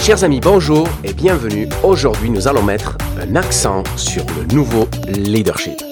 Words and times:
Chers 0.00 0.24
amis, 0.24 0.40
bonjour 0.40 0.88
et 1.04 1.12
bienvenue. 1.12 1.68
Aujourd'hui, 1.84 2.30
nous 2.30 2.48
allons 2.48 2.62
mettre 2.62 2.96
un 3.20 3.36
accent 3.36 3.84
sur 3.96 4.24
le 4.38 4.54
nouveau 4.54 4.88
leadership. 5.06 5.89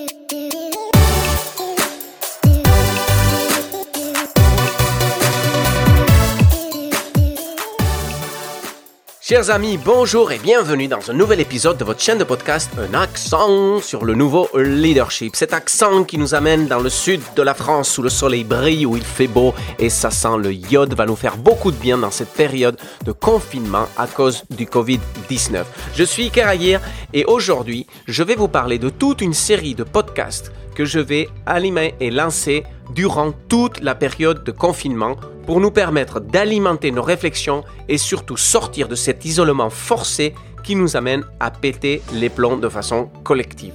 Chers 9.29 9.51
amis, 9.51 9.77
bonjour 9.77 10.33
et 10.33 10.39
bienvenue 10.39 10.89
dans 10.89 11.11
un 11.11 11.13
nouvel 11.13 11.39
épisode 11.41 11.77
de 11.77 11.85
votre 11.85 12.01
chaîne 12.01 12.17
de 12.17 12.25
podcast 12.25 12.71
Un 12.79 12.95
accent 12.95 13.79
sur 13.83 14.07
le 14.07 14.15
nouveau 14.15 14.49
leadership. 14.57 15.37
Cet 15.37 15.53
accent 15.53 16.05
qui 16.05 16.17
nous 16.17 16.35
amène 16.35 16.67
dans 16.67 16.81
le 16.81 16.89
sud 16.89 17.21
de 17.37 17.43
la 17.43 17.53
France 17.53 17.99
où 17.99 18.03
le 18.03 18.09
soleil 18.09 18.43
brille, 18.43 18.87
où 18.87 18.97
il 18.97 19.05
fait 19.05 19.27
beau 19.27 19.53
et 19.79 19.91
ça 19.91 20.11
sent 20.11 20.39
le 20.39 20.55
iode 20.55 20.95
va 20.95 21.05
nous 21.05 21.15
faire 21.15 21.37
beaucoup 21.37 21.71
de 21.71 21.77
bien 21.77 21.99
dans 21.99 22.11
cette 22.11 22.33
période 22.33 22.81
de 23.05 23.13
confinement 23.13 23.87
à 23.99 24.07
cause 24.07 24.45
du 24.49 24.65
Covid-19. 24.65 25.63
Je 25.95 26.05
suis 26.05 26.31
Kerayir 26.31 26.81
et 27.13 27.27
aujourd'hui 27.27 27.87
je 28.07 28.23
vais 28.23 28.35
vous 28.35 28.49
parler 28.49 28.79
de 28.79 28.89
toute 28.89 29.21
une 29.21 29.35
série 29.35 29.75
de 29.75 29.85
podcasts 29.85 30.53
que 30.75 30.87
je 30.87 31.01
vais 31.01 31.29
animer 31.45 31.95
et 32.01 32.11
lancer 32.11 32.65
durant 32.95 33.33
toute 33.51 33.83
la 33.83 33.95
période 33.95 34.43
de 34.43 34.53
confinement 34.53 35.17
pour 35.49 35.61
nous 35.61 35.71
permettre 35.71 36.21
d'alimenter 36.21 36.91
nos 36.91 37.03
réflexions 37.03 37.65
et 37.89 37.97
surtout 37.97 38.37
sortir 38.37 38.87
de 38.87 38.95
cet 38.95 39.25
isolement 39.25 39.71
forcé 39.71 40.35
qui 40.63 40.77
nous 40.77 40.95
amène 40.95 41.25
à 41.41 41.51
péter 41.51 42.03
les 42.13 42.29
plombs 42.29 42.59
de 42.59 42.69
façon 42.69 43.09
collective. 43.25 43.73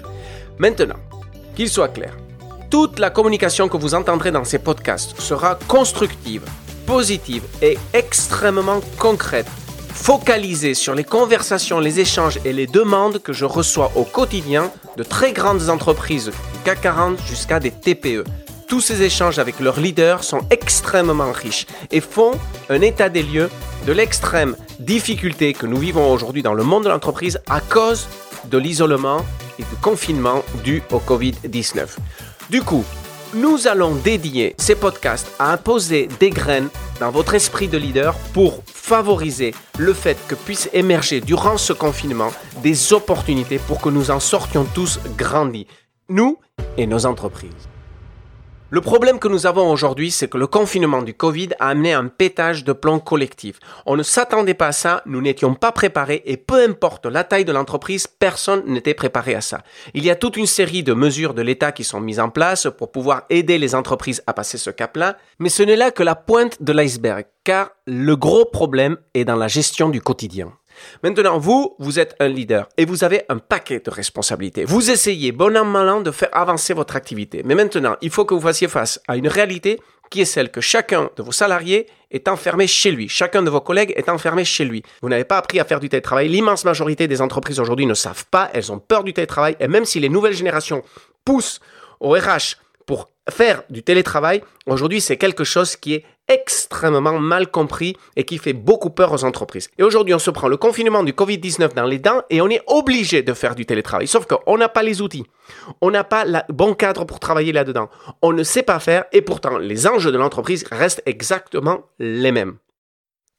Maintenant, 0.59 0.99
qu'il 1.55 1.67
soit 1.67 1.87
clair, 1.87 2.15
toute 2.69 2.99
la 2.99 3.09
communication 3.09 3.69
que 3.69 3.77
vous 3.77 3.95
entendrez 3.95 4.29
dans 4.29 4.43
ces 4.43 4.59
podcasts 4.59 5.19
sera 5.19 5.57
constructive, 5.67 6.43
positive 6.85 7.41
et 7.63 7.79
extrêmement 7.95 8.81
concrète, 8.99 9.49
focalisée 9.89 10.75
sur 10.75 10.93
les 10.93 11.03
conversations, 11.03 11.79
les 11.79 11.99
échanges 11.99 12.39
et 12.45 12.53
les 12.53 12.67
demandes 12.67 13.17
que 13.17 13.33
je 13.33 13.45
reçois 13.45 13.91
au 13.95 14.03
quotidien 14.03 14.71
de 14.95 15.01
très 15.01 15.33
grandes 15.33 15.71
entreprises 15.71 16.27
du 16.27 16.59
CAC 16.65 16.81
40 16.81 17.19
jusqu'à 17.25 17.59
des 17.59 17.71
TPE. 17.71 18.25
Tous 18.73 18.81
ces 18.81 19.03
échanges 19.03 19.37
avec 19.37 19.59
leurs 19.59 19.79
leaders 19.79 20.23
sont 20.23 20.39
extrêmement 20.49 21.31
riches 21.31 21.67
et 21.91 22.01
font 22.01 22.31
un 22.69 22.81
état 22.81 23.07
des 23.07 23.21
lieux 23.21 23.51
de 23.85 23.91
l'extrême 23.93 24.55
difficulté 24.79 25.53
que 25.53 25.67
nous 25.67 25.77
vivons 25.77 26.11
aujourd'hui 26.11 26.41
dans 26.41 26.55
le 26.55 26.63
monde 26.63 26.85
de 26.85 26.89
l'entreprise 26.89 27.39
à 27.47 27.61
cause 27.61 28.07
de 28.45 28.57
l'isolement 28.57 29.23
et 29.59 29.61
du 29.61 29.75
confinement 29.79 30.41
dû 30.63 30.81
au 30.91 30.97
Covid-19. 30.97 31.85
Du 32.49 32.63
coup, 32.63 32.83
nous 33.35 33.67
allons 33.67 33.93
dédier 33.93 34.55
ces 34.57 34.73
podcasts 34.73 35.31
à 35.37 35.51
imposer 35.51 36.09
des 36.19 36.31
graines 36.31 36.69
dans 36.99 37.11
votre 37.11 37.35
esprit 37.35 37.67
de 37.67 37.77
leader 37.77 38.15
pour 38.33 38.63
favoriser 38.65 39.53
le 39.77 39.93
fait 39.93 40.17
que 40.27 40.33
puissent 40.33 40.71
émerger 40.73 41.21
durant 41.21 41.59
ce 41.59 41.73
confinement 41.73 42.31
des 42.63 42.91
opportunités 42.91 43.59
pour 43.59 43.79
que 43.79 43.89
nous 43.89 44.09
en 44.09 44.19
sortions 44.19 44.65
tous 44.73 44.99
grandis, 45.15 45.67
nous 46.09 46.39
et 46.75 46.87
nos 46.87 47.05
entreprises. 47.05 47.69
Le 48.73 48.81
problème 48.81 49.19
que 49.19 49.27
nous 49.27 49.45
avons 49.45 49.69
aujourd'hui, 49.69 50.09
c'est 50.09 50.27
que 50.27 50.39
le 50.39 50.47
confinement 50.47 51.03
du 51.03 51.13
Covid 51.13 51.49
a 51.59 51.67
amené 51.67 51.93
un 51.93 52.07
pétage 52.07 52.63
de 52.63 52.73
plomb 52.73 52.97
collectif. 52.97 53.59
On 53.85 53.95
ne 53.95 54.01
s'attendait 54.01 54.55
pas 54.55 54.69
à 54.69 54.71
ça, 54.71 55.03
nous 55.05 55.21
n'étions 55.21 55.53
pas 55.53 55.71
préparés 55.71 56.23
et 56.25 56.37
peu 56.37 56.55
importe 56.67 57.05
la 57.05 57.23
taille 57.23 57.45
de 57.45 57.51
l'entreprise, 57.51 58.07
personne 58.07 58.63
n'était 58.65 58.95
préparé 58.95 59.35
à 59.35 59.41
ça. 59.41 59.61
Il 59.93 60.03
y 60.03 60.09
a 60.09 60.15
toute 60.15 60.37
une 60.37 60.47
série 60.47 60.81
de 60.81 60.95
mesures 60.95 61.35
de 61.35 61.43
l'État 61.43 61.71
qui 61.71 61.83
sont 61.83 61.99
mises 61.99 62.19
en 62.19 62.31
place 62.31 62.67
pour 62.75 62.91
pouvoir 62.91 63.25
aider 63.29 63.59
les 63.59 63.75
entreprises 63.75 64.23
à 64.25 64.33
passer 64.33 64.57
ce 64.57 64.71
cap-là, 64.71 65.17
mais 65.37 65.49
ce 65.49 65.61
n'est 65.61 65.75
là 65.75 65.91
que 65.91 66.01
la 66.01 66.15
pointe 66.15 66.63
de 66.63 66.73
l'iceberg, 66.73 67.25
car 67.43 67.69
le 67.85 68.15
gros 68.15 68.45
problème 68.45 68.97
est 69.13 69.23
dans 69.23 69.35
la 69.35 69.47
gestion 69.47 69.89
du 69.89 70.01
quotidien. 70.01 70.51
Maintenant, 71.03 71.37
vous, 71.37 71.75
vous 71.79 71.99
êtes 71.99 72.15
un 72.19 72.27
leader 72.27 72.69
et 72.77 72.85
vous 72.85 73.03
avez 73.03 73.23
un 73.29 73.37
paquet 73.37 73.79
de 73.79 73.89
responsabilités. 73.89 74.65
Vous 74.65 74.91
essayez, 74.91 75.31
bon 75.31 75.55
an, 75.57 75.65
mal 75.65 75.89
an, 75.89 76.01
de 76.01 76.11
faire 76.11 76.29
avancer 76.31 76.73
votre 76.73 76.95
activité. 76.95 77.41
Mais 77.45 77.55
maintenant, 77.55 77.95
il 78.01 78.09
faut 78.09 78.25
que 78.25 78.33
vous 78.33 78.41
fassiez 78.41 78.67
face 78.67 79.01
à 79.07 79.17
une 79.17 79.27
réalité 79.27 79.79
qui 80.09 80.21
est 80.21 80.25
celle 80.25 80.51
que 80.51 80.61
chacun 80.61 81.09
de 81.15 81.23
vos 81.23 81.31
salariés 81.31 81.87
est 82.11 82.27
enfermé 82.27 82.67
chez 82.67 82.91
lui. 82.91 83.09
Chacun 83.09 83.41
de 83.41 83.49
vos 83.49 83.61
collègues 83.61 83.93
est 83.95 84.09
enfermé 84.09 84.45
chez 84.45 84.63
lui. 84.63 84.83
Vous 85.01 85.09
n'avez 85.09 85.23
pas 85.23 85.39
appris 85.39 85.59
à 85.59 85.65
faire 85.65 85.79
du 85.79 85.89
télétravail. 85.89 86.29
L'immense 86.29 86.65
majorité 86.65 87.07
des 87.07 87.19
entreprises 87.19 87.59
aujourd'hui 87.59 87.87
ne 87.87 87.95
savent 87.95 88.25
pas. 88.29 88.51
Elles 88.53 88.71
ont 88.71 88.77
peur 88.77 89.03
du 89.03 89.13
télétravail. 89.13 89.55
Et 89.59 89.67
même 89.67 89.85
si 89.85 89.99
les 89.99 90.09
nouvelles 90.09 90.35
générations 90.35 90.83
poussent 91.25 91.59
au 91.99 92.11
RH 92.11 92.57
pour 92.85 93.09
faire 93.29 93.63
du 93.71 93.81
télétravail, 93.81 94.43
aujourd'hui, 94.67 95.01
c'est 95.01 95.17
quelque 95.17 95.43
chose 95.43 95.75
qui 95.75 95.95
est 95.95 96.05
extrêmement 96.27 97.19
mal 97.19 97.49
compris 97.51 97.95
et 98.15 98.23
qui 98.23 98.37
fait 98.37 98.53
beaucoup 98.53 98.89
peur 98.89 99.11
aux 99.11 99.23
entreprises. 99.23 99.69
Et 99.77 99.83
aujourd'hui, 99.83 100.13
on 100.13 100.19
se 100.19 100.31
prend 100.31 100.47
le 100.47 100.57
confinement 100.57 101.03
du 101.03 101.13
Covid-19 101.13 101.73
dans 101.73 101.85
les 101.85 101.99
dents 101.99 102.21
et 102.29 102.41
on 102.41 102.49
est 102.49 102.61
obligé 102.67 103.23
de 103.23 103.33
faire 103.33 103.55
du 103.55 103.65
télétravail. 103.65 104.07
Sauf 104.07 104.25
qu'on 104.25 104.57
n'a 104.57 104.69
pas 104.69 104.83
les 104.83 105.01
outils. 105.01 105.25
On 105.81 105.91
n'a 105.91 106.03
pas 106.03 106.25
le 106.25 106.39
bon 106.49 106.73
cadre 106.73 107.05
pour 107.05 107.19
travailler 107.19 107.51
là-dedans. 107.51 107.89
On 108.21 108.33
ne 108.33 108.43
sait 108.43 108.63
pas 108.63 108.79
faire 108.79 109.05
et 109.11 109.21
pourtant, 109.21 109.57
les 109.57 109.87
enjeux 109.87 110.11
de 110.11 110.17
l'entreprise 110.17 110.65
restent 110.71 111.03
exactement 111.05 111.81
les 111.99 112.31
mêmes. 112.31 112.57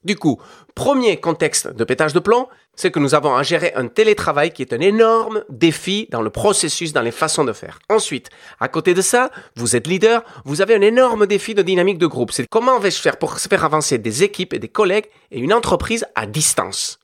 Du 0.04 0.16
coup, 0.16 0.38
premier 0.74 1.18
contexte 1.18 1.68
de 1.68 1.84
pétage 1.84 2.12
de 2.12 2.18
plomb, 2.18 2.48
c'est 2.76 2.90
que 2.90 2.98
nous 2.98 3.14
avons 3.14 3.34
à 3.34 3.42
gérer 3.42 3.72
un 3.74 3.86
télétravail 3.86 4.52
qui 4.52 4.62
est 4.62 4.72
un 4.72 4.80
énorme 4.80 5.44
défi 5.48 6.08
dans 6.10 6.20
le 6.20 6.30
processus, 6.30 6.92
dans 6.92 7.00
les 7.00 7.10
façons 7.10 7.44
de 7.44 7.52
faire. 7.52 7.78
Ensuite, 7.88 8.28
à 8.60 8.68
côté 8.68 8.92
de 8.92 9.00
ça, 9.00 9.30
vous 9.56 9.76
êtes 9.76 9.86
leader, 9.86 10.22
vous 10.44 10.60
avez 10.60 10.74
un 10.74 10.80
énorme 10.80 11.26
défi 11.26 11.54
de 11.54 11.62
dynamique 11.62 11.98
de 11.98 12.06
groupe. 12.06 12.32
C'est 12.32 12.46
comment 12.48 12.78
vais-je 12.78 13.00
faire 13.00 13.16
pour 13.16 13.38
faire 13.38 13.64
avancer 13.64 13.98
des 13.98 14.22
équipes 14.22 14.52
et 14.52 14.58
des 14.58 14.68
collègues 14.68 15.06
et 15.30 15.38
une 15.38 15.54
entreprise 15.54 16.04
à 16.14 16.26
distance? 16.26 16.98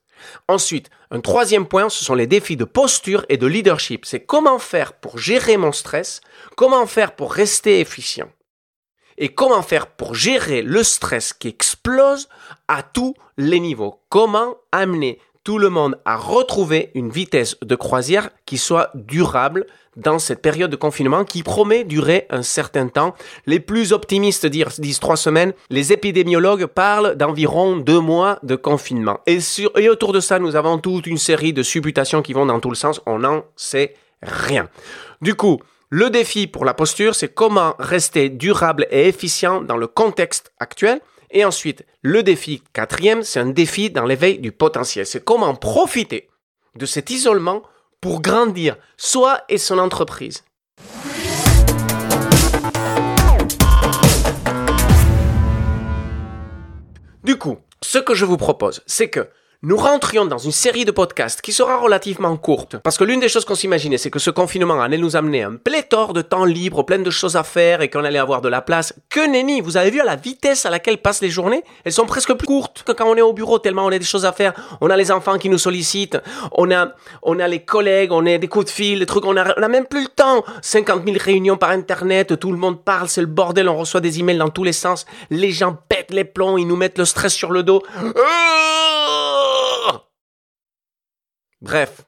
Ensuite, 0.49 0.91
un 1.11 1.21
troisième 1.21 1.67
point, 1.67 1.89
ce 1.89 2.05
sont 2.05 2.15
les 2.15 2.27
défis 2.27 2.57
de 2.57 2.65
posture 2.65 3.25
et 3.31 3.39
de 3.39 3.47
leadership. 3.47 4.05
C'est 4.05 4.21
comment 4.21 4.59
faire 4.59 4.93
pour 4.93 5.17
gérer 5.17 5.57
mon 5.57 5.73
stress, 5.73 6.21
comment 6.57 6.87
faire 6.87 7.17
pour 7.17 7.33
rester 7.33 7.81
efficient 7.81 8.29
et 9.21 9.29
comment 9.29 9.63
faire 9.63 9.87
pour 9.87 10.15
gérer 10.15 10.63
le 10.63 10.83
stress 10.83 11.33
qui 11.33 11.49
explose 11.49 12.29
à 12.67 12.83
tous 12.83 13.15
les 13.37 13.61
niveaux? 13.61 14.01
Comment 14.09 14.57
amener 14.73 15.21
tout 15.45 15.59
le 15.59 15.69
monde 15.69 15.99
à 16.05 16.17
retrouver 16.17 16.91
une 16.95 17.11
vitesse 17.11 17.57
de 17.63 17.75
croisière 17.77 18.31
qui 18.47 18.59
soit 18.59 18.91
durable 18.95 19.67
dans 19.97 20.19
cette 20.19 20.41
période 20.41 20.71
de 20.71 20.77
confinement 20.77 21.25
qui 21.25 21.43
promet 21.43 21.85
durer 21.85 22.27
un 22.31 22.43
certain 22.43 22.89
temps? 22.89 23.15
Les 23.45 23.61
plus 23.61 23.93
optimistes 23.93 24.47
disent, 24.47 25.01
trois 25.01 25.17
semaines. 25.17 25.53
Les 25.69 25.93
épidémiologues 25.93 26.67
parlent 26.67 27.15
d'environ 27.17 27.77
deux 27.77 28.01
mois 28.01 28.39
de 28.43 28.57
confinement. 28.57 29.21
Et, 29.27 29.39
autour 29.91 30.13
de 30.15 30.21
ça, 30.21 30.39
nous 30.39 30.57
avons 30.57 30.79
toute 30.79 31.07
une 31.07 31.19
série 31.19 31.53
de 31.53 31.63
supputations 31.63 32.23
qui 32.23 32.33
vont 32.33 32.47
dans 32.47 32.61
tout 32.61 32.71
le 32.71 32.77
sens. 32.77 33.03
On 33.05 33.19
n'en 33.19 33.45
sait 33.55 33.95
rien. 34.23 34.69
Du 35.21 35.35
coup, 35.35 35.61
le 35.93 36.09
défi 36.09 36.47
pour 36.47 36.65
la 36.65 36.73
posture, 36.73 37.17
c'est 37.17 37.35
comment 37.35 37.75
rester 37.81 38.29
durable 38.29 38.87
et 38.93 39.09
efficient 39.09 39.61
dans 39.61 39.77
le 39.77 39.89
contexte 39.89 40.53
actuel. 40.61 41.01
Et 41.33 41.45
ensuite, 41.45 41.85
le 42.03 42.23
défi 42.23 42.63
quatrième, 42.73 43.25
c'est 43.25 43.41
un 43.41 43.47
défi 43.47 43.91
dans 43.91 44.05
l'éveil 44.05 44.39
du 44.39 44.53
potentiel. 44.53 45.05
C'est 45.05 45.25
comment 45.25 45.57
profiter 45.57 46.29
de 46.77 46.87
cet 46.87 47.11
isolement 47.11 47.65
pour 48.01 48.23
grandir 48.23 48.77
soi 48.97 49.41
et 49.49 49.59
son 49.59 49.79
entreprise. 49.79 50.45
Du 57.25 57.37
coup, 57.37 57.59
ce 57.83 57.99
que 57.99 58.15
je 58.15 58.25
vous 58.25 58.37
propose, 58.37 58.81
c'est 58.87 59.11
que 59.11 59.29
nous 59.63 59.77
rentrions 59.77 60.25
dans 60.25 60.39
une 60.39 60.53
série 60.53 60.87
de 60.87 60.91
podcasts 60.91 61.43
qui 61.43 61.53
sera 61.53 61.77
relativement 61.77 62.35
courte. 62.39 62.77
Parce 62.79 62.97
que 62.97 63.05
l'une 63.05 63.21
des 63.21 63.29
choses 63.29 63.45
qu'on 63.45 63.55
s'imaginait, 63.55 63.99
c'est 63.99 64.09
que 64.09 64.19
ce 64.19 64.31
confinement 64.31 64.81
allait 64.81 64.97
nous 64.97 65.17
amener 65.17 65.43
un 65.43 65.57
pléthore 65.57 66.15
de 66.15 66.23
temps 66.23 66.47
libre, 66.47 66.83
plein 66.83 67.01
de 67.01 67.11
choses 67.11 67.37
à 67.37 67.43
faire 67.43 67.83
et 67.83 67.91
qu'on 67.91 68.03
allait 68.05 68.19
avoir 68.19 68.41
de 68.41 68.49
la 68.49 68.63
place. 68.63 68.95
Que 69.11 69.29
nenni 69.29 69.61
Vous 69.61 69.77
avez 69.77 69.91
vu 69.91 70.01
à 70.01 70.05
la 70.05 70.17
vitesse 70.17 70.65
à 70.65 70.71
laquelle 70.71 70.97
passent 70.97 71.21
les 71.21 71.29
journées? 71.29 71.63
Elles 71.85 71.93
sont 71.93 72.07
presque 72.07 72.33
plus 72.33 72.47
courtes 72.47 72.85
que 72.87 72.93
quand 72.93 73.05
on 73.05 73.17
est 73.17 73.21
au 73.21 73.35
bureau, 73.35 73.59
tellement 73.59 73.85
on 73.85 73.93
a 73.93 73.99
des 73.99 74.05
choses 74.07 74.25
à 74.25 74.33
faire. 74.33 74.55
On 74.81 74.89
a 74.89 74.97
les 74.97 75.13
enfants 75.13 75.37
qui 75.37 75.51
nous 75.51 75.59
sollicitent, 75.59 76.17
on 76.53 76.71
a, 76.71 76.95
on 77.23 77.39
a 77.39 77.47
les 77.47 77.63
collègues, 77.63 78.13
on 78.13 78.25
a 78.25 78.39
des 78.39 78.49
coups 78.49 78.65
de 78.65 78.71
fil, 78.71 79.01
des 79.01 79.07
trucs, 79.07 79.27
on 79.27 79.37
a, 79.37 79.53
on 79.59 79.63
a 79.63 79.69
même 79.69 79.87
plus 79.87 80.05
le 80.05 80.09
temps. 80.09 80.43
50 80.63 81.05
000 81.05 81.19
réunions 81.21 81.59
par 81.59 81.69
Internet, 81.69 82.41
tout 82.41 82.53
le 82.53 82.59
monde 82.59 82.83
parle, 82.83 83.11
c'est 83.11 83.21
le 83.21 83.27
bordel, 83.27 83.69
on 83.69 83.77
reçoit 83.77 84.01
des 84.01 84.21
emails 84.21 84.39
dans 84.39 84.49
tous 84.49 84.65
les 84.65 84.73
sens. 84.73 85.05
Les 85.29 85.51
gens 85.51 85.77
pètent 85.91 86.15
les 86.15 86.25
plombs, 86.25 86.57
ils 86.57 86.67
nous 86.67 86.77
mettent 86.77 86.97
le 86.97 87.05
stress 87.05 87.35
sur 87.35 87.51
le 87.51 87.63
dos. 87.63 87.83
Bref, 91.63 92.03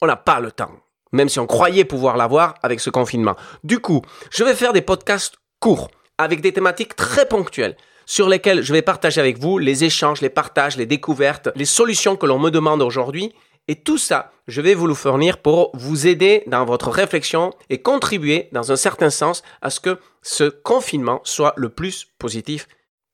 on 0.00 0.06
n'a 0.06 0.16
pas 0.16 0.40
le 0.40 0.52
temps, 0.52 0.70
même 1.12 1.28
si 1.28 1.38
on 1.40 1.46
croyait 1.46 1.84
pouvoir 1.84 2.16
l'avoir 2.16 2.54
avec 2.62 2.80
ce 2.80 2.90
confinement. 2.90 3.36
Du 3.64 3.80
coup, 3.80 4.02
je 4.30 4.44
vais 4.44 4.54
faire 4.54 4.72
des 4.72 4.82
podcasts 4.82 5.36
courts, 5.60 5.90
avec 6.18 6.40
des 6.40 6.52
thématiques 6.52 6.96
très 6.96 7.26
ponctuelles, 7.26 7.76
sur 8.06 8.28
lesquelles 8.28 8.62
je 8.62 8.72
vais 8.72 8.82
partager 8.82 9.20
avec 9.20 9.38
vous 9.38 9.58
les 9.58 9.84
échanges, 9.84 10.20
les 10.20 10.30
partages, 10.30 10.76
les 10.76 10.86
découvertes, 10.86 11.48
les 11.56 11.64
solutions 11.64 12.16
que 12.16 12.26
l'on 12.26 12.38
me 12.38 12.50
demande 12.50 12.82
aujourd'hui. 12.82 13.34
Et 13.68 13.74
tout 13.74 13.98
ça, 13.98 14.30
je 14.46 14.60
vais 14.60 14.74
vous 14.74 14.86
le 14.86 14.94
fournir 14.94 15.38
pour 15.38 15.70
vous 15.74 16.06
aider 16.06 16.44
dans 16.46 16.64
votre 16.64 16.88
réflexion 16.88 17.52
et 17.68 17.82
contribuer 17.82 18.48
dans 18.52 18.70
un 18.70 18.76
certain 18.76 19.10
sens 19.10 19.42
à 19.60 19.70
ce 19.70 19.80
que 19.80 19.98
ce 20.22 20.44
confinement 20.44 21.20
soit 21.24 21.52
le 21.56 21.68
plus 21.68 22.06
positif 22.18 22.68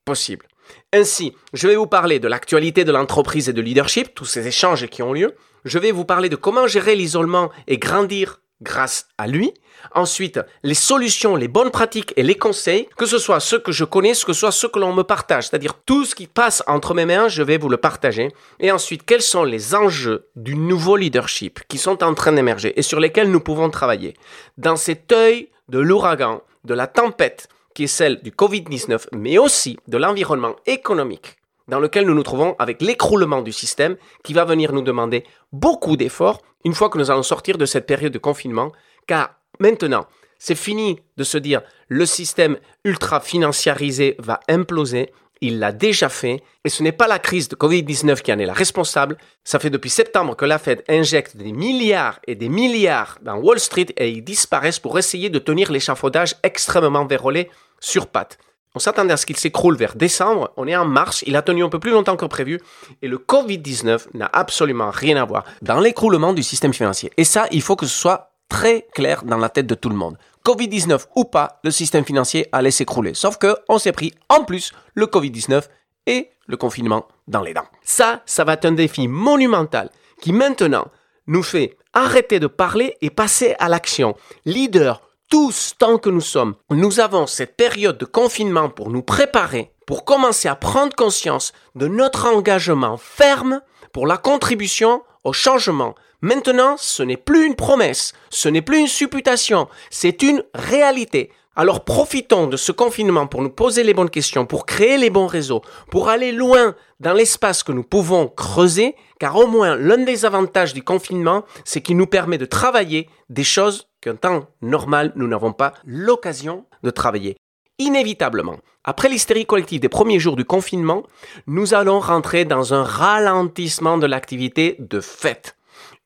possible. 0.05 0.47
Ainsi, 0.93 1.35
je 1.55 1.69
vais 1.69 1.77
vous 1.77 1.87
parler 1.87 2.19
de 2.19 2.29
l'actualité 2.29 2.85
de 2.85 2.93
l'entreprise 2.93 3.49
et 3.49 3.55
de 3.55 3.63
leadership, 3.63 4.15
tous 4.15 4.27
ces 4.27 4.47
échanges 4.47 4.87
qui 4.89 5.03
ont 5.03 5.15
lieu. 5.15 5.35
Je 5.65 5.79
vais 5.79 5.93
vous 5.93 6.05
parler 6.05 6.29
de 6.29 6.37
comment 6.37 6.67
gérer 6.67 6.95
l'isolement 6.97 7.51
et 7.67 7.79
grandir 7.79 8.41
grâce 8.63 9.07
à 9.19 9.27
lui. 9.27 9.53
Ensuite, 9.95 10.41
les 10.63 10.75
solutions, 10.75 11.37
les 11.37 11.49
bonnes 11.49 11.71
pratiques 11.71 12.13
et 12.17 12.23
les 12.23 12.37
conseils, 12.37 12.89
que 12.97 13.07
ce 13.07 13.19
soit 13.19 13.41
ceux 13.41 13.59
que 13.59 13.73
je 13.73 13.85
connais, 13.85 14.13
que 14.13 14.17
ce 14.19 14.33
soit 14.33 14.53
ceux 14.53 14.69
que 14.69 14.79
l'on 14.79 14.95
me 14.95 15.03
partage, 15.03 15.49
c'est-à-dire 15.49 15.75
tout 15.85 16.05
ce 16.05 16.15
qui 16.15 16.29
passe 16.29 16.63
entre 16.67 16.95
mes 16.95 17.05
mains, 17.05 17.29
je 17.29 17.43
vais 17.43 17.59
vous 17.59 17.69
le 17.69 17.77
partager. 17.77 18.29
Et 18.61 18.71
ensuite, 18.71 19.05
quels 19.05 19.23
sont 19.23 19.45
les 19.45 19.75
enjeux 19.75 20.29
du 20.37 20.55
nouveau 20.55 20.97
leadership 20.97 21.61
qui 21.69 21.79
sont 21.79 22.03
en 22.05 22.15
train 22.15 22.33
d'émerger 22.33 22.79
et 22.79 22.83
sur 22.83 23.01
lesquels 23.01 23.31
nous 23.31 23.41
pouvons 23.41 23.71
travailler? 23.71 24.15
Dans 24.57 24.77
cet 24.77 25.11
œil 25.13 25.49
de 25.69 25.79
l'ouragan, 25.79 26.43
de 26.65 26.75
la 26.75 26.87
tempête, 26.87 27.49
qui 27.75 27.85
est 27.85 27.89
celle 27.89 28.23
du 28.23 28.31
Covid-19, 28.31 29.07
mais 29.13 29.39
aussi 29.39 29.79
de 29.89 29.97
l'environnement 29.97 30.57
économique 30.67 31.39
dans 31.73 31.81
lequel 31.81 32.05
nous 32.05 32.15
nous 32.15 32.23
trouvons 32.23 32.55
avec 32.59 32.83
l'écroulement 32.83 33.41
du 33.41 33.51
système 33.51 33.97
qui 34.23 34.35
va 34.35 34.45
venir 34.45 34.75
nous 34.75 34.83
demander 34.83 35.25
beaucoup 35.53 35.97
d'efforts 35.97 36.43
une 36.67 36.75
fois 36.75 36.91
que 36.91 36.99
nous 36.99 37.11
allons 37.11 37.23
sortir 37.23 37.57
de 37.57 37.65
cette 37.65 37.87
période 37.87 38.13
de 38.13 38.19
confinement, 38.19 38.73
car 39.07 39.37
maintenant, 39.59 40.05
c'est 40.39 40.55
fini 40.55 41.01
de 41.17 41.25
se 41.25 41.39
dire 41.39 41.63
le 41.89 42.05
système 42.05 42.59
ultra 42.85 43.21
financiarisé 43.21 44.17
va 44.19 44.41
imploser. 44.51 45.15
Il 45.41 45.61
l'a 45.61 45.73
déjà 45.73 46.11
fait 46.11 46.43
et 46.63 46.69
ce 46.69 46.83
n'est 46.83 46.93
pas 46.93 47.09
la 47.09 47.19
crise 47.19 47.49
de 47.49 47.57
Covid-19 47.57 48.21
qui 48.21 48.35
en 48.35 48.39
est 48.39 48.45
la 48.45 48.53
responsable. 48.53 49.17
Ça 49.43 49.59
fait 49.59 49.71
depuis 49.71 49.89
septembre 49.89 50.37
que 50.37 50.45
la 50.45 50.59
Fed 50.59 50.85
injecte 50.91 51.39
des 51.39 51.53
milliards 51.53 52.21
et 52.27 52.35
des 52.35 52.51
milliards 52.51 53.19
dans 53.23 53.37
Wall 53.37 53.59
Street 53.59 53.87
et 53.97 54.11
ils 54.11 54.23
disparaissent 54.23 54.79
pour 54.79 54.99
essayer 54.99 55.31
de 55.31 55.39
tenir 55.39 55.73
l'échafaudage 55.73 56.37
extrêmement 56.43 57.07
vérolé 57.07 57.49
sur 57.81 58.09
pattes. 58.09 58.37
On 58.75 58.79
s'attendait 58.79 59.13
à 59.13 59.19
ce 59.19 59.27
qu'il 59.27 59.37
s'écroule 59.37 59.77
vers 59.77 59.95
décembre. 59.95 60.51
On 60.57 60.67
est 60.67 60.77
en 60.77 60.87
mars. 60.87 61.23
Il 61.27 61.37
a 61.37 61.43
tenu 61.43 61.63
un 61.63 61.69
peu 61.69 61.79
plus 61.79 61.91
longtemps 61.91 62.17
que 62.17 62.25
prévu. 62.25 62.59
Et 63.03 63.09
le 63.09 63.19
Covid-19 63.19 64.07
n'a 64.15 64.31
absolument 64.33 64.91
rien 64.91 65.17
à 65.21 65.27
voir 65.27 65.45
dans 65.61 65.79
l'écroulement 65.79 66.33
du 66.33 66.43
système 66.43 66.73
financier. 66.73 67.11
Et 67.19 67.25
ça, 67.25 67.47
il 67.51 67.61
faut 67.61 67.77
que 67.77 67.85
ce 67.85 67.95
soit 67.95 68.33
très 68.49 68.87
clair 68.95 69.25
dans 69.25 69.37
la 69.37 69.51
tête 69.51 69.67
de 69.67 69.75
tout 69.75 69.91
le 69.91 69.95
monde. 69.95 70.17
Covid-19 70.47 71.07
ou 71.17 71.25
pas, 71.25 71.61
le 71.65 71.71
système 71.71 72.05
financier 72.05 72.47
allait 72.51 72.71
s'écrouler. 72.71 73.13
Sauf 73.15 73.37
que 73.37 73.57
on 73.69 73.79
s'est 73.79 73.93
pris 73.93 74.15
en 74.29 74.45
plus 74.45 74.73
le 74.95 75.07
Covid-19 75.07 75.65
et 76.07 76.31
le 76.47 76.57
confinement 76.57 77.07
dans 77.29 77.43
les 77.43 77.55
dents. 77.55 77.69
Ça, 77.85 78.23
ça 78.27 78.45
va 78.45 78.55
être 78.55 78.65
un 78.65 78.73
défi 78.73 79.07
monumental 79.07 79.91
qui 80.21 80.33
maintenant 80.33 80.87
nous 81.27 81.43
fait 81.43 81.77
arrêter 81.93 82.41
de 82.41 82.47
parler 82.47 82.97
et 83.03 83.11
passer 83.11 83.55
à 83.59 83.69
l'action. 83.69 84.17
Leader, 84.45 85.03
tous, 85.33 85.73
tant 85.79 85.97
que 85.97 86.11
nous 86.11 86.21
sommes, 86.21 86.57
nous 86.69 87.01
avons 87.01 87.27
cette 87.27 87.57
période 87.57 87.97
de 87.97 88.05
confinement 88.05 88.69
pour 88.69 88.91
nous 88.91 89.01
préparer, 89.01 89.73
pour 89.87 90.05
commencer 90.05 90.47
à 90.47 90.57
prendre 90.57 90.95
conscience 90.95 91.55
de 91.75 91.89
notre 91.89 92.27
engagement 92.27 92.99
ferme 92.99 93.63
pour 93.95 94.07
la 94.07 94.19
contribution 94.19 95.01
au 95.25 95.33
changement. 95.33 95.95
Maintenant, 96.21 96.77
ce 96.77 97.03
n'est 97.03 97.17
plus 97.17 97.47
une 97.47 97.55
promesse, 97.55 98.13
ce 98.29 98.51
n'est 98.51 98.61
plus 98.61 98.79
une 98.79 98.89
supputation, 98.89 99.69
c'est 99.89 100.21
une 100.21 100.45
réalité. 100.55 101.31
Alors 101.57 101.83
profitons 101.87 102.47
de 102.47 102.59
ce 102.59 102.71
confinement 102.71 103.27
pour 103.27 103.41
nous 103.41 103.49
poser 103.49 103.85
les 103.85 103.95
bonnes 103.95 104.11
questions, 104.11 104.45
pour 104.45 104.67
créer 104.67 104.99
les 104.99 105.09
bons 105.09 105.29
réseaux, 105.29 105.63
pour 105.91 106.11
aller 106.11 106.33
loin 106.33 106.75
dans 107.01 107.15
l'espace 107.15 107.63
que 107.63 107.73
nous 107.73 107.85
pouvons 107.85 108.29
creuser, 108.29 108.97
car 109.19 109.37
au 109.37 109.47
moins 109.47 109.77
l'un 109.77 109.97
des 109.97 110.27
avantages 110.27 110.75
du 110.75 110.83
confinement, 110.83 111.45
c'est 111.65 111.81
qu'il 111.81 111.97
nous 111.97 112.07
permet 112.07 112.37
de 112.37 112.45
travailler 112.45 113.09
des 113.31 113.45
choses 113.45 113.89
qu'en 114.03 114.17
temps 114.17 114.47
normal, 114.61 115.13
nous 115.17 115.29
n'avons 115.29 115.53
pas 115.53 115.73
l'occasion 115.87 116.67
de 116.83 116.91
travailler. 116.91 117.37
Inévitablement, 117.79 118.59
après 118.85 119.09
l'hystérie 119.09 119.47
collective 119.47 119.81
des 119.81 119.89
premiers 119.89 120.19
jours 120.19 120.37
du 120.37 120.45
confinement, 120.45 121.05
nous 121.47 121.75
allons 121.75 122.01
rentrer 122.01 122.45
dans 122.45 122.75
un 122.75 122.83
ralentissement 122.83 123.97
de 123.99 124.07
l'activité 124.07 124.77
de 124.79 125.01
fête. 125.01 125.57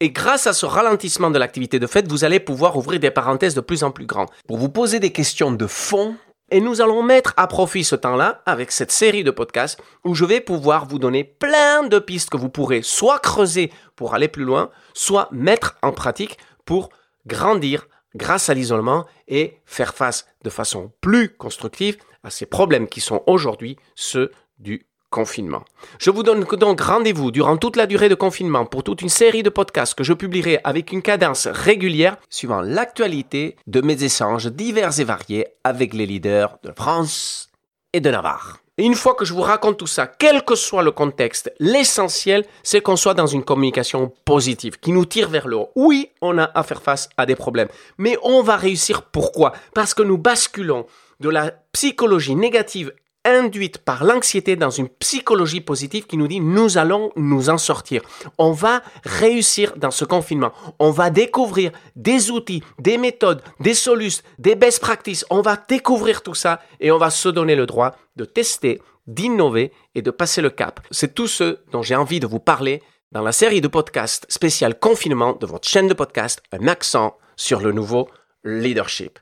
Et 0.00 0.10
grâce 0.10 0.46
à 0.46 0.52
ce 0.52 0.66
ralentissement 0.66 1.31
de 1.31 1.38
l'activité 1.38 1.78
de 1.78 1.87
fait, 1.87 2.06
vous 2.06 2.25
allez 2.25 2.38
pouvoir 2.38 2.76
ouvrir 2.76 3.00
des 3.00 3.10
parenthèses 3.10 3.54
de 3.54 3.60
plus 3.60 3.82
en 3.82 3.90
plus 3.90 4.06
grandes 4.06 4.28
pour 4.46 4.58
vous 4.58 4.69
poser 4.69 5.00
des 5.00 5.10
questions 5.10 5.52
de 5.52 5.66
fond. 5.66 6.16
Et 6.50 6.60
nous 6.60 6.81
allons 6.81 7.02
mettre 7.02 7.34
à 7.37 7.48
profit 7.48 7.82
ce 7.82 7.96
temps-là 7.96 8.43
avec 8.46 8.70
cette 8.70 8.93
série 8.93 9.25
de 9.25 9.32
podcasts 9.32 9.82
où 10.04 10.14
je 10.14 10.25
vais 10.25 10.40
pouvoir 10.40 10.87
vous 10.87 11.00
donner 11.00 11.25
plein 11.25 11.82
de 11.82 11.98
pistes 11.98 12.31
que 12.31 12.37
vous 12.37 12.50
pourrez 12.50 12.82
soit 12.82 13.19
creuser 13.19 13.72
pour 13.96 14.14
aller 14.14 14.28
plus 14.28 14.44
loin, 14.44 14.70
soit 14.94 15.28
mettre 15.32 15.76
en 15.82 15.93
pratique 15.93 16.38
pour 16.64 16.90
grandir 17.26 17.88
grâce 18.14 18.49
à 18.49 18.55
l'isolement 18.55 19.05
et 19.28 19.58
faire 19.64 19.94
face 19.94 20.26
de 20.43 20.50
façon 20.50 20.93
plus 21.00 21.31
constructive 21.37 21.96
à 22.23 22.31
ces 22.31 22.46
problèmes 22.46 22.88
qui 22.88 23.00
sont 23.00 23.23
aujourd'hui 23.26 23.76
ceux 23.94 24.32
du 24.58 24.87
confinement. 25.11 25.64
Je 25.99 26.11
vous 26.11 26.23
donne 26.23 26.44
donc 26.44 26.81
rendez-vous 26.81 27.31
durant 27.31 27.56
toute 27.56 27.76
la 27.76 27.87
durée 27.87 28.08
de 28.08 28.14
confinement 28.14 28.67
pour 28.67 28.82
toute 28.82 29.02
une 29.02 29.08
série 29.08 29.43
de 29.43 29.50
podcasts 29.50 29.94
que 29.94 30.05
je 30.05 30.12
publierai 30.12 30.58
avec 30.64 30.93
une 30.93 31.02
cadence 31.02 31.46
régulière 31.46 32.17
suivant 32.28 32.61
l'actualité 32.61 33.56
de 33.67 33.81
mes 33.81 34.02
échanges 34.02 34.46
divers 34.46 34.99
et 34.99 35.05
variés 35.05 35.46
avec 35.64 35.94
les 35.94 36.06
leaders 36.06 36.58
de 36.64 36.72
France 36.72 37.50
et 37.93 38.00
de 38.00 38.11
Navarre. 38.11 38.66
Et 38.78 38.84
une 38.84 38.94
fois 38.94 39.14
que 39.14 39.25
je 39.25 39.32
vous 39.32 39.40
raconte 39.40 39.78
tout 39.78 39.87
ça, 39.87 40.06
quel 40.06 40.44
que 40.44 40.55
soit 40.55 40.82
le 40.82 40.90
contexte, 40.90 41.50
l'essentiel, 41.58 42.44
c'est 42.62 42.82
qu'on 42.82 42.96
soit 42.96 43.14
dans 43.14 43.26
une 43.26 43.43
communication 43.43 44.12
positive, 44.26 44.78
qui 44.78 44.93
nous 44.93 45.06
tire 45.06 45.31
vers 45.31 45.49
le 45.49 45.56
haut. 45.56 45.70
Oui, 45.76 46.11
on 46.20 46.37
a 46.37 46.50
à 46.55 46.62
faire 46.62 46.82
face 46.82 47.08
à 47.17 47.25
des 47.25 47.37
problèmes, 47.37 47.69
mais 47.96 48.19
on 48.23 48.43
va 48.43 48.56
réussir. 48.56 49.00
Pourquoi? 49.00 49.55
Parce 49.75 49.94
que 49.94 50.02
nous 50.02 50.19
basculons 50.19 50.84
de 51.20 51.31
la 51.31 51.52
psychologie 51.73 52.34
négative 52.34 52.93
induite 53.26 53.78
par 53.78 54.05
l'anxiété 54.05 54.56
dans 54.56 54.70
une 54.70 54.88
psychologie 54.88 55.61
positive 55.61 56.06
qui 56.06 56.17
nous 56.17 56.28
dit 56.28 56.40
nous 56.40 56.78
allons 56.78 57.12
nous 57.17 57.50
en 57.50 57.58
sortir. 57.58 58.02
On 58.38 58.52
va 58.52 58.82
réussir 59.05 59.75
dans 59.76 59.90
ce 59.90 60.05
confinement. 60.05 60.52
On 60.78 60.90
va 60.90 61.11
découvrir 61.11 61.73
des 61.96 62.31
outils, 62.31 62.62
des 62.78 62.96
méthodes, 62.96 63.43
des 63.61 63.75
solutions, 63.75 64.23
des 64.38 64.55
best 64.55 64.81
practices. 64.81 65.26
On 65.31 65.43
va 65.43 65.56
découvrir 65.56 66.23
tout 66.23 66.34
ça 66.34 66.61
et 66.81 66.90
on 66.90 66.99
va 66.99 67.11
se 67.11 67.28
donner 67.28 67.56
le 67.56 67.67
droit 67.67 67.96
de 68.17 68.25
tester, 68.25 68.81
d'innover 69.06 69.72
et 69.94 70.02
de 70.02 70.11
passer 70.11 70.40
le 70.40 70.50
cap. 70.50 70.81
C'est 70.90 71.14
tout 71.14 71.29
ce 71.29 71.58
dont 71.72 71.82
j'ai 71.82 71.96
envie 71.96 72.20
de 72.20 72.26
vous 72.26 72.40
parler 72.40 72.82
dans 73.12 73.22
la 73.22 73.32
série 73.32 73.61
de 73.61 73.69
podcasts 73.69 74.26
spécial 74.29 74.79
confinement 74.79 75.32
de 75.32 75.46
votre 75.46 75.69
chaîne 75.69 75.88
de 75.88 75.94
podcast 75.94 76.43
Un 76.52 76.69
accent 76.69 77.17
sur 77.37 77.61
le 77.61 77.72
nouveau 77.72 78.08
leadership. 78.44 79.19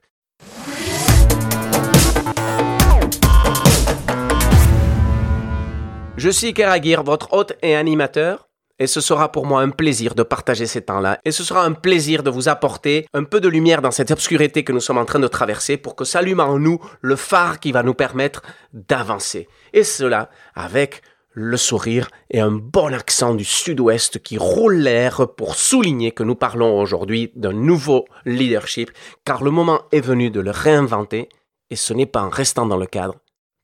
Je 6.25 6.31
suis 6.31 6.55
Keragir, 6.55 7.03
votre 7.03 7.35
hôte 7.35 7.53
et 7.61 7.77
animateur. 7.77 8.49
Et 8.79 8.87
ce 8.87 9.03
sera 9.03 9.31
pour 9.31 9.45
moi 9.45 9.61
un 9.61 9.69
plaisir 9.69 10.15
de 10.15 10.23
partager 10.23 10.65
ces 10.65 10.81
temps-là. 10.81 11.21
Et 11.27 11.33
ce 11.33 11.45
sera 11.45 11.63
un 11.63 11.73
plaisir 11.73 12.23
de 12.23 12.31
vous 12.31 12.49
apporter 12.49 13.07
un 13.13 13.25
peu 13.25 13.43
de 13.43 13.49
lumière 13.51 13.83
dans 13.83 13.91
cette 13.91 14.11
obscurité 14.11 14.65
que 14.65 14.73
nous 14.73 14.81
sommes 14.81 14.97
en 14.97 15.05
train 15.05 15.19
de 15.19 15.29
traverser 15.29 15.77
pour 15.77 15.95
que 15.95 16.07
s'allume 16.07 16.41
en 16.41 16.59
nous 16.59 16.79
le 17.03 17.17
phare 17.17 17.61
qui 17.61 17.73
va 17.73 17.83
nous 17.83 17.93
permettre 17.93 18.41
d'avancer. 18.73 19.49
Et 19.75 19.85
cela 19.85 20.31
avec 20.55 21.03
le 21.33 21.59
sourire 21.59 22.09
et 22.31 22.41
un 22.41 22.53
bon 22.53 22.95
accent 22.95 23.35
du 23.35 23.45
sud-ouest 23.45 24.23
qui 24.23 24.39
roule 24.39 24.77
l'air 24.77 25.29
pour 25.37 25.57
souligner 25.57 26.13
que 26.13 26.23
nous 26.23 26.37
parlons 26.37 26.81
aujourd'hui 26.81 27.33
d'un 27.37 27.53
nouveau 27.53 28.07
leadership, 28.25 28.91
car 29.27 29.45
le 29.45 29.51
moment 29.51 29.83
est 29.93 30.01
venu 30.01 30.31
de 30.31 30.41
le 30.41 30.53
réinventer, 30.53 31.29
et 31.69 31.77
ce 31.77 31.93
n'est 31.93 32.07
pas 32.07 32.23
en 32.23 32.31
restant 32.31 32.65
dans 32.65 32.79
le 32.79 32.87
cadre 32.87 33.17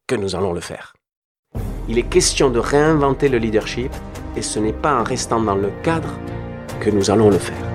que 0.07 0.15
nous 0.15 0.37
allons 0.37 0.53
le 0.53 0.61
faire. 0.61 0.93
Il 1.89 1.99
est 1.99 2.09
question 2.09 2.51
de 2.51 2.59
réinventer 2.59 3.29
le 3.29 3.39
leadership 3.39 3.93
et 4.37 4.43
ce 4.43 4.59
n'est 4.59 4.73
pas 4.73 5.01
en 5.01 5.05
restant 5.05 5.41
dans 5.41 5.57
le 5.57 5.71
cadre 5.83 6.13
que 6.81 6.91
nous 6.91 7.11
allons 7.11 7.31
le 7.31 7.39
faire. 7.39 7.70